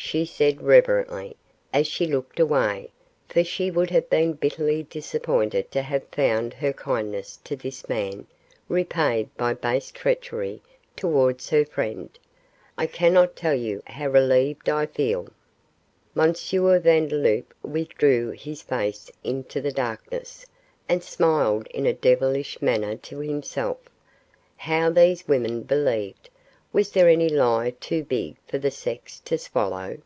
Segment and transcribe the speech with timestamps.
[0.00, 1.36] she said, reverently,
[1.72, 2.88] as she looked away,
[3.28, 8.24] for she would have been bitterly disappointed to have found her kindness to this man
[8.68, 10.62] repaid by base treachery
[10.94, 12.16] towards her friend;
[12.78, 15.26] 'I cannot tell you how relieved I feel.'
[16.16, 16.32] M.
[16.32, 20.46] Vandeloup withdrew his face into the darkness,
[20.88, 23.78] and smiled in a devilish manner to himself.
[24.58, 26.30] How these women believed
[26.70, 29.96] was there any lie too big for the sex to swallow?